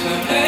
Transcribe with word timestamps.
I 0.00 0.47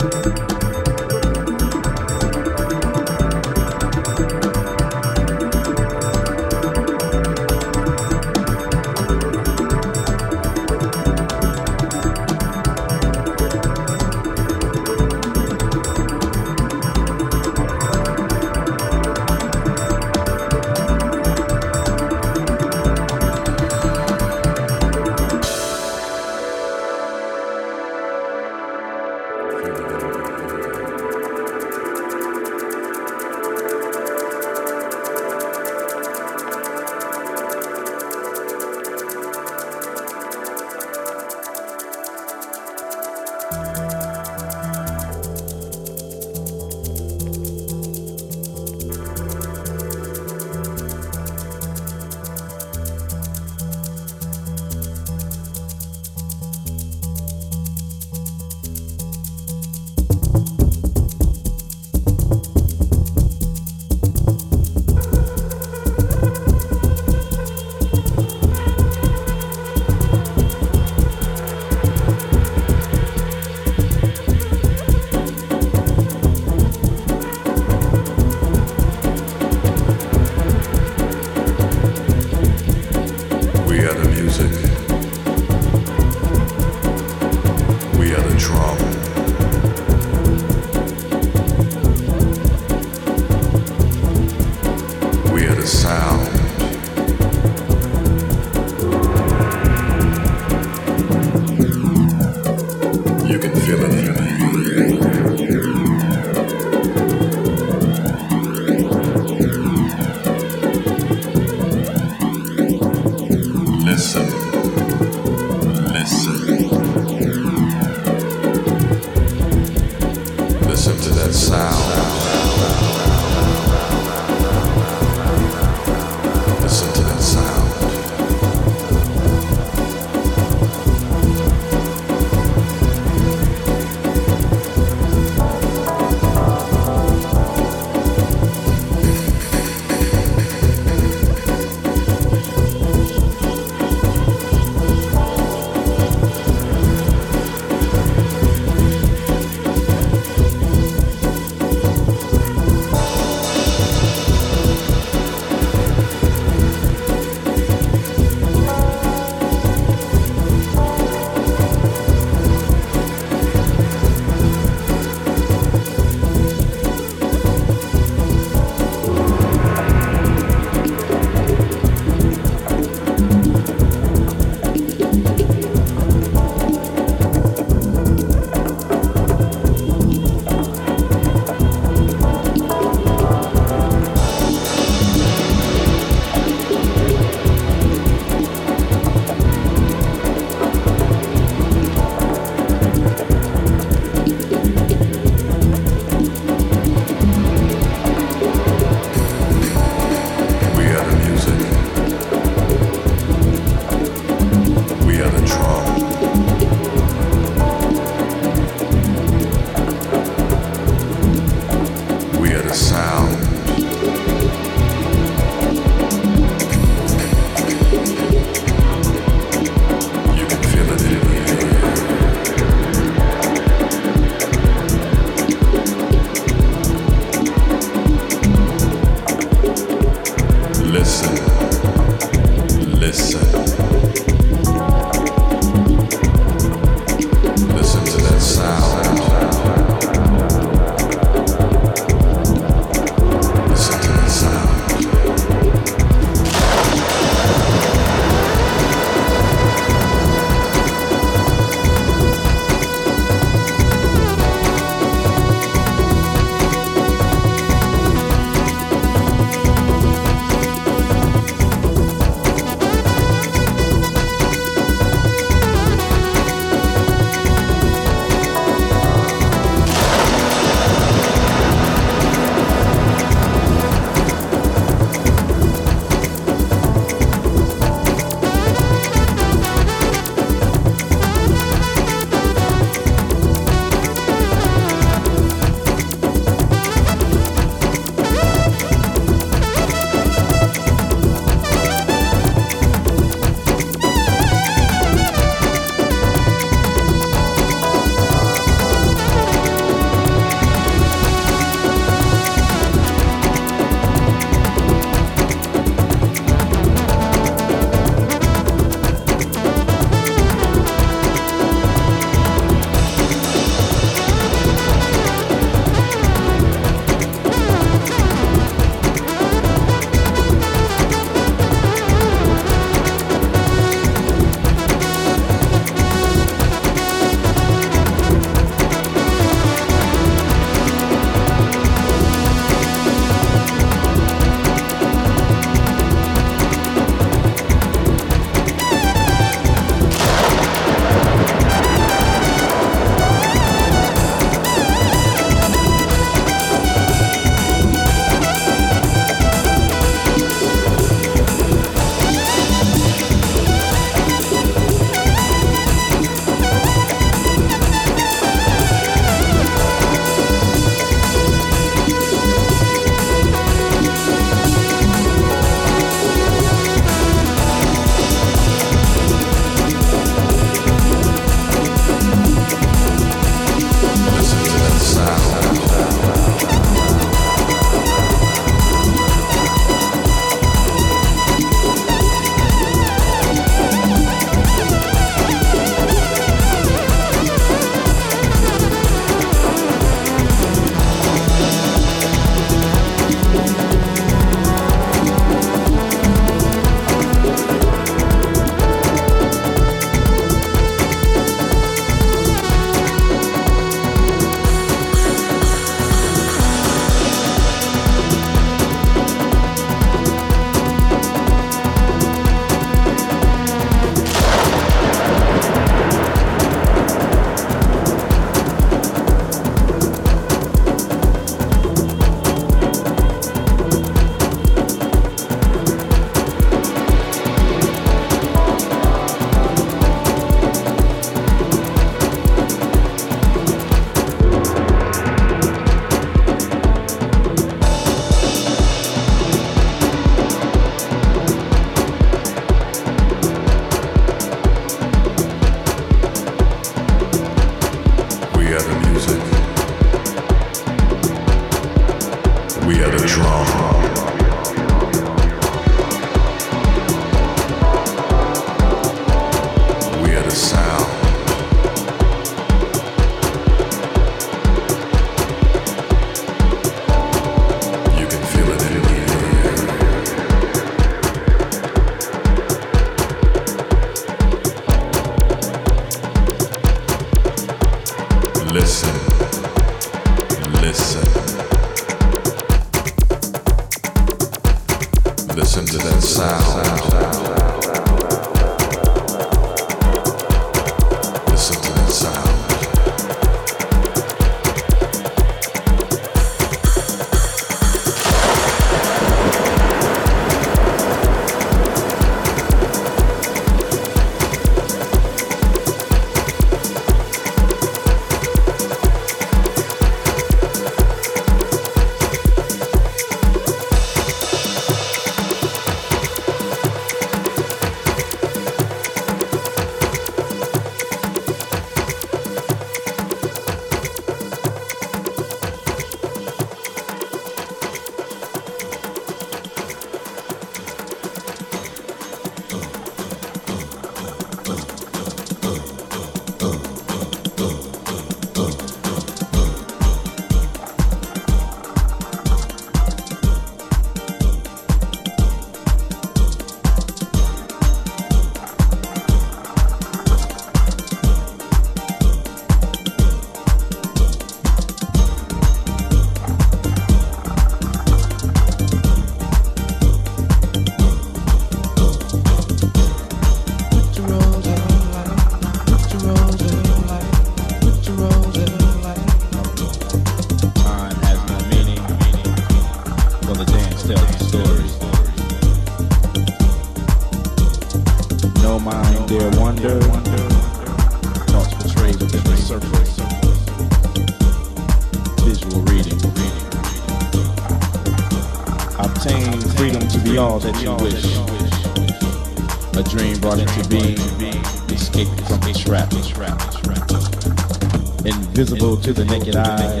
Invisible 598.24 598.96
to 598.98 599.12
the 599.12 599.24
naked 599.24 599.56
eye, 599.56 600.00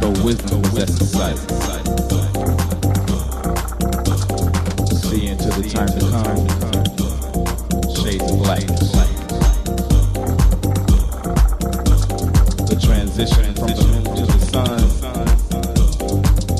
though 0.00 0.12
wisdom 0.24 0.62
possesses 0.62 1.12
sight. 1.12 1.38
See 5.04 5.26
into 5.28 5.48
the 5.48 5.62
time 5.70 5.88
to 5.88 6.00
come, 6.10 6.46
shades 7.94 8.30
of 8.30 8.40
light. 8.40 8.66
The 12.68 12.76
transition 12.82 13.54
from 13.54 13.68
the 13.68 13.84
moon 13.92 14.04
to 14.16 14.24
the 14.26 14.38
sun. 14.50 14.80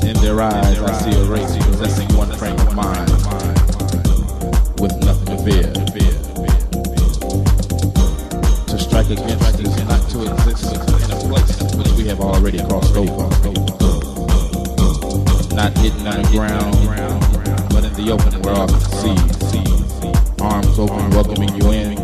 In 0.07 0.15
their 0.21 0.41
eyes, 0.41 0.79
I 0.79 0.93
see 0.93 1.13
a 1.19 1.23
race 1.25 1.57
possessing 1.57 2.07
one 2.17 2.31
frame 2.37 2.59
of 2.59 2.73
mind, 2.73 3.04
have 12.15 12.35
already 12.35 12.59
crossed 12.59 12.95
over. 12.95 13.27
Not 15.53 15.77
hidden 15.77 16.07
on 16.07 16.21
the 16.21 16.29
ground, 16.31 17.69
but 17.69 17.83
in 17.83 17.93
the 17.93 18.11
open 18.11 18.41
where 18.41 18.55
all 18.55 18.67
can 18.67 18.79
see. 18.79 20.43
Arms 20.43 20.79
open, 20.79 21.09
welcoming 21.11 21.55
you 21.55 21.71
in. 21.71 21.97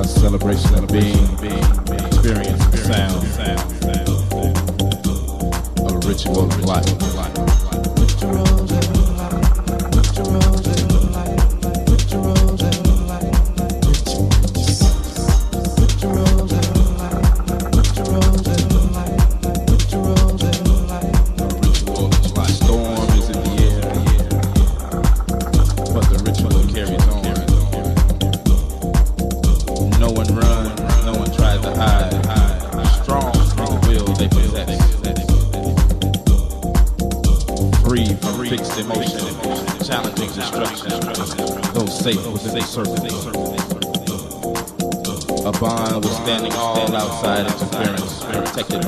A 0.00 0.04
celebration 0.04 0.74
of 0.74 0.88
being, 0.88 1.28
experience, 2.06 2.64
sound. 2.82 3.24
A 5.78 6.06
ritual 6.06 6.44
of 6.44 6.64
life. 6.64 7.17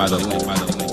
By 0.00 0.08
the 0.08 0.16
link. 0.16 0.89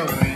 away. 0.00 0.29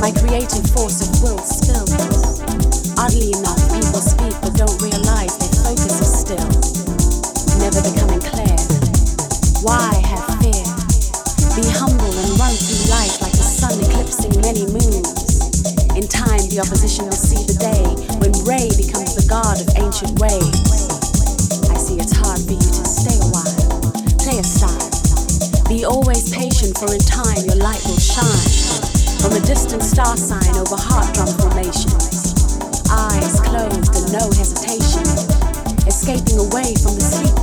My 0.00 0.12
creative 0.12 0.62
force 0.70 1.02
of 1.02 1.10
will 1.22 1.42
spills. 1.42 1.90
Oddly 2.96 3.34
enough, 3.34 3.58
people 3.74 3.98
speak 3.98 4.34
but 4.40 4.54
don't 4.54 4.78
realize 4.78 5.34
their 5.42 5.50
focus 5.66 5.98
is 5.98 6.12
still, 6.22 6.48
never 7.58 7.82
becoming 7.82 8.22
clear. 8.22 8.54
Why 9.66 9.90
have 10.06 10.22
fear? 10.38 10.66
Be 11.58 11.66
humble 11.74 12.14
and 12.14 12.30
run 12.38 12.54
through 12.54 12.86
life 12.94 13.18
like 13.20 13.34
the 13.34 13.42
sun 13.42 13.74
eclipsing 13.90 14.38
many 14.40 14.70
moons. 14.70 15.42
In 15.98 16.06
time, 16.06 16.46
the 16.46 16.62
opposition 16.62 17.10
distant 29.48 29.82
star 29.82 30.14
sign 30.14 30.54
over 30.60 30.76
heart 30.76 31.08
drum 31.14 31.26
formations. 31.40 32.36
Eyes 32.92 33.40
closed 33.40 33.96
and 33.96 34.12
no 34.12 34.28
hesitation. 34.36 35.00
Escaping 35.88 36.36
away 36.36 36.76
from 36.76 36.92
the 36.92 37.00
sleepwalkers 37.00 37.37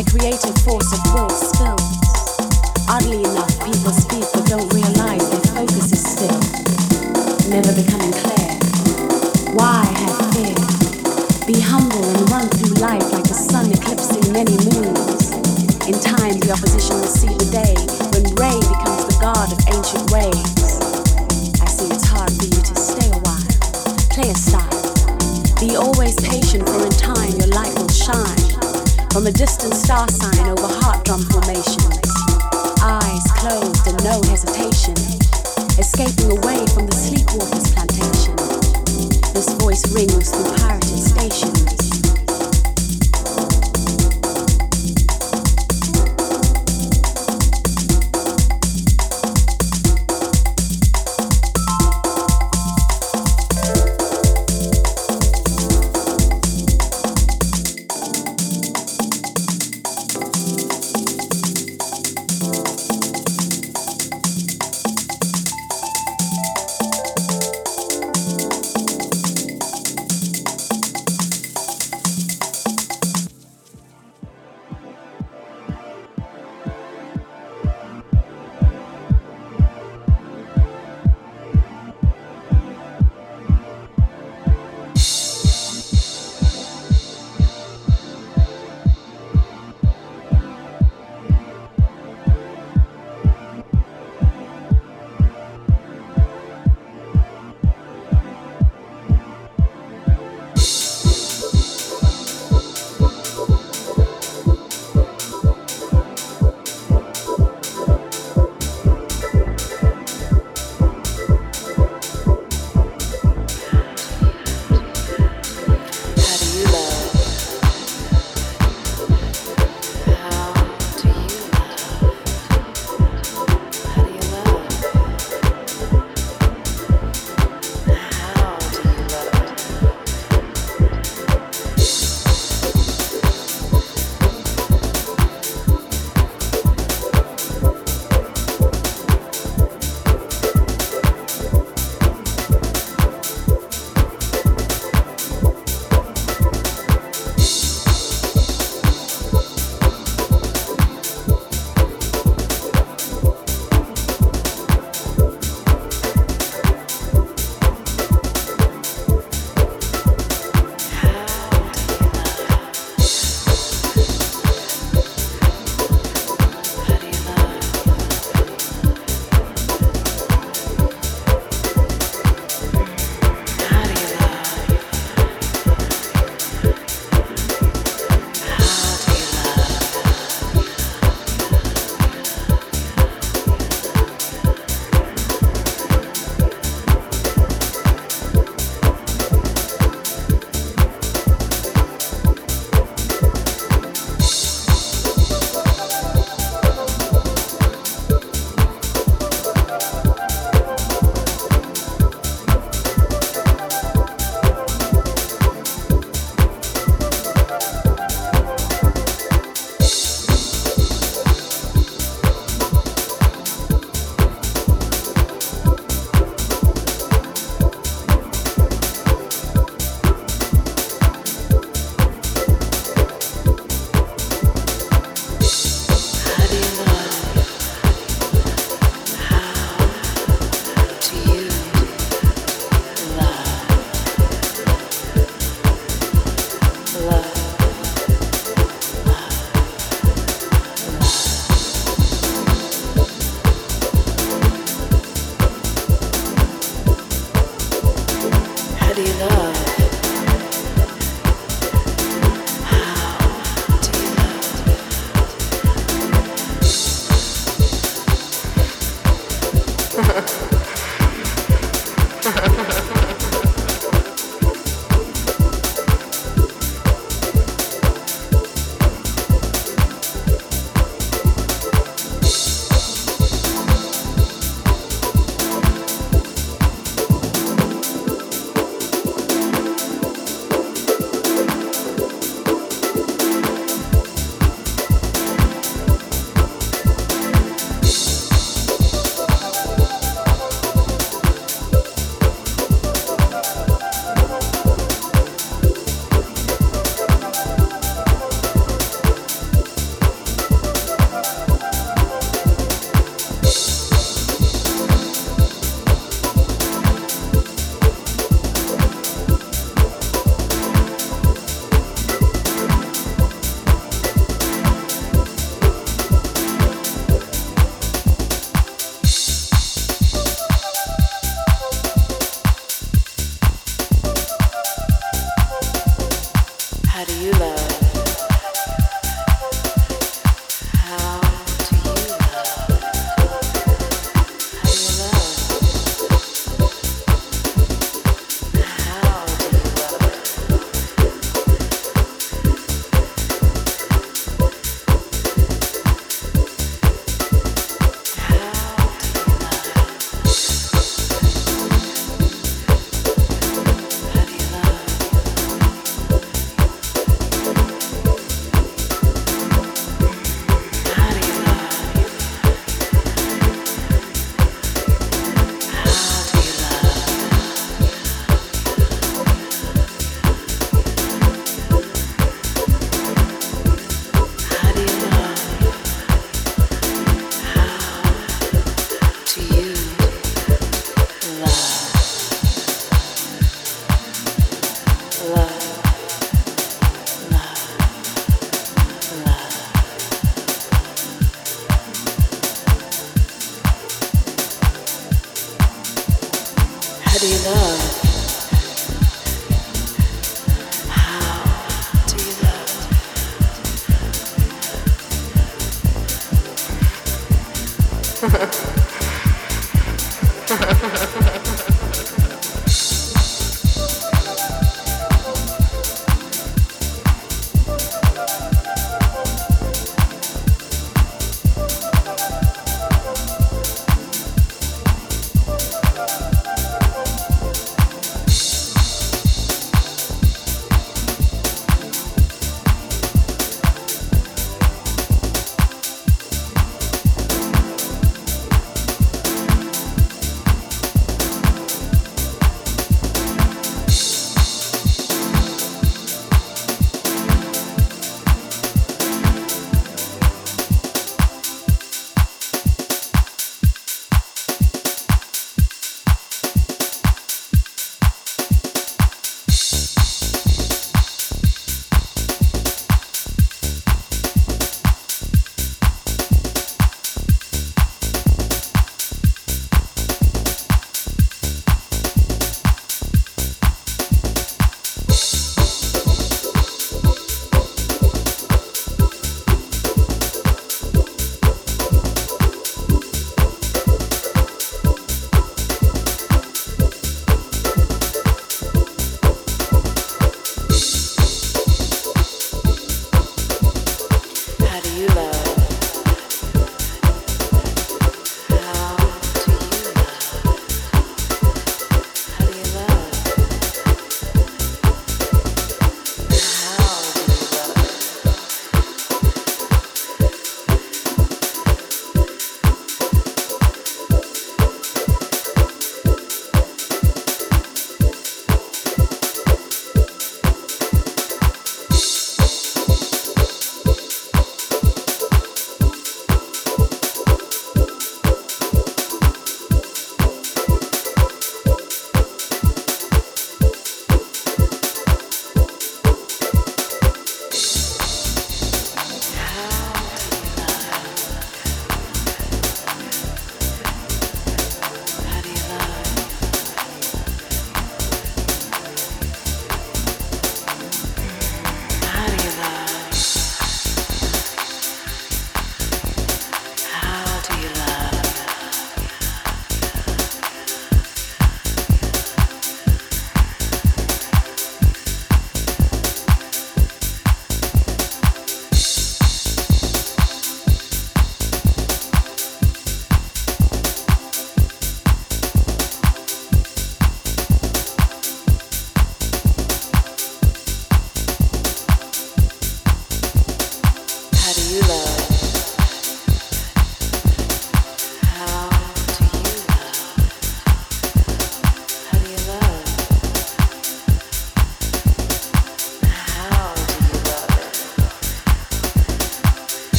my 0.00 0.10
creative 0.12 0.56
force 0.64 0.88
of 0.96 1.00
will 1.12 1.28
spills. 1.28 2.00
Oddly 2.88 3.20
enough, 3.20 3.52
people 3.60 3.92
speak 3.92 4.24
but 4.32 4.46
don't 4.48 4.72
realize 4.72 5.28
their 5.28 5.44
focus 5.52 5.92
is 5.92 6.00
still, 6.00 6.40
never 7.52 7.68
becoming 7.76 8.08
clear. 8.16 8.48
Why 9.52 9.84
have 9.84 10.16
fear? 10.32 10.56
Be 11.44 11.60
humble 11.60 12.00
and 12.00 12.30
run 12.32 12.48
through 12.48 12.80
life 12.80 13.12
like 13.12 13.28
the 13.28 13.36
sun 13.36 13.68
eclipsing 13.72 14.32
many 14.32 14.56
moons. 14.72 15.36
In 15.84 16.00
time, 16.00 16.40
the 16.40 16.48
opposition 16.48 16.96
will 16.96 17.12
see 17.12 17.34
the 17.36 17.50
day 17.52 17.76
when 18.16 18.24
Ray 18.40 18.56
becomes 18.56 19.04
the 19.04 19.18
god 19.20 19.52
of 19.52 19.60
ancient 19.68 20.08
ways. 20.16 20.80
I 21.60 21.68
see 21.68 21.92
it's 21.92 22.08
hard 22.08 22.32
for 22.32 22.48
you 22.48 22.56
to 22.56 22.74
stay 22.74 23.10
a 23.12 23.20
while. 23.20 23.44
Play 24.08 24.32
a 24.32 24.38
style. 24.48 24.80
Be 25.60 25.76
always 25.76 26.16
patient, 26.16 26.64
for 26.66 26.88
in 26.88 26.92
time 26.96 27.36
your 27.36 27.52
light 27.52 27.76
will 27.76 27.92
shine. 27.92 28.39
From 29.12 29.26
a 29.26 29.32
distant 29.32 29.74
star 29.74 30.08
sign 30.08 30.46
over 30.46 30.68
heart 30.68 31.04
drum 31.04 31.22
formations. 31.22 31.98
Eyes 32.80 33.26
closed 33.32 33.86
and 33.88 34.04
no 34.04 34.22
hesitation. 34.30 34.94
Escaping 35.78 36.30
away 36.30 36.64
from 36.70 36.86
the 36.86 36.94
sleepwalker's 36.94 37.72
plantation. 37.74 38.36
This 39.34 39.52
voice 39.54 39.82
rings 39.92 40.30
through 40.30 40.54
pirated 40.56 41.02
stations. 41.02 41.89